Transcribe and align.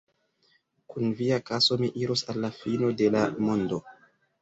Kun 0.93 1.11
via 1.19 1.37
kaso 1.51 1.79
mi 1.83 1.91
iros 2.07 2.27
al 2.35 2.43
la 2.47 2.53
fino 2.65 2.93
de 3.05 3.15
la 3.19 3.25
mondo! 3.49 3.85